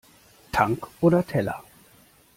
[0.51, 1.63] Tank oder Teller?